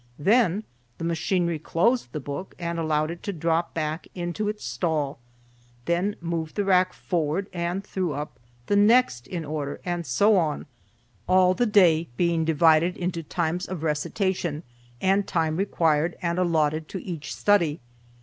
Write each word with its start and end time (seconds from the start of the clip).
Then 0.17 0.63
the 0.97 1.03
machinery 1.03 1.59
closed 1.59 2.11
the 2.11 2.19
book 2.19 2.55
and 2.57 2.79
allowed 2.79 3.11
it 3.11 3.21
to 3.21 3.31
drop 3.31 3.75
back 3.75 4.07
into 4.15 4.49
its 4.49 4.65
stall, 4.65 5.19
then 5.85 6.15
moved 6.21 6.55
the 6.55 6.65
rack 6.65 6.91
forward 6.91 7.45
and 7.53 7.83
threw 7.83 8.13
up 8.13 8.39
the 8.65 8.75
next 8.75 9.27
in 9.27 9.45
order, 9.45 9.79
and 9.85 10.03
so 10.03 10.37
on, 10.37 10.65
all 11.27 11.53
the 11.53 11.67
day 11.67 12.07
being 12.17 12.43
divided 12.45 12.95
according 12.95 13.11
to 13.11 13.21
the 13.21 13.29
times 13.29 13.67
of 13.67 13.83
recitation, 13.83 14.63
and 14.99 15.27
time 15.27 15.55
required 15.55 16.17
and 16.19 16.39
allotted 16.39 16.87
to 16.87 17.03
each 17.03 17.35
study. 17.35 17.79